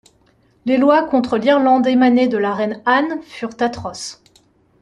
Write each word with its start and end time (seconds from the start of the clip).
Les 0.65 0.77
lois 0.79 1.03
contre 1.07 1.37
l’Irlande 1.37 1.85
émanées 1.85 2.27
de 2.27 2.39
la 2.39 2.55
reine 2.55 2.81
Anne 2.87 3.21
furent 3.21 3.51
atroces. 3.59 4.23